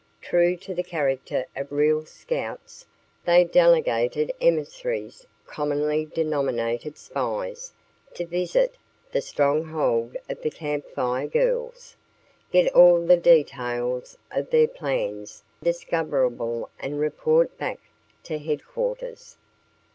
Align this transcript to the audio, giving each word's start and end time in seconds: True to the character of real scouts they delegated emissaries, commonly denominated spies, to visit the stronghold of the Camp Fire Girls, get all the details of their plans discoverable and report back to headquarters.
True 0.19 0.57
to 0.57 0.73
the 0.73 0.81
character 0.81 1.45
of 1.55 1.71
real 1.71 2.05
scouts 2.07 2.87
they 3.23 3.43
delegated 3.43 4.31
emissaries, 4.41 5.27
commonly 5.45 6.05
denominated 6.05 6.97
spies, 6.97 7.71
to 8.15 8.25
visit 8.25 8.73
the 9.11 9.21
stronghold 9.21 10.17
of 10.27 10.41
the 10.41 10.49
Camp 10.49 10.87
Fire 10.89 11.27
Girls, 11.27 11.95
get 12.51 12.73
all 12.73 13.05
the 13.05 13.15
details 13.15 14.17
of 14.31 14.49
their 14.49 14.67
plans 14.67 15.43
discoverable 15.61 16.71
and 16.79 16.99
report 16.99 17.55
back 17.59 17.79
to 18.23 18.39
headquarters. 18.39 19.37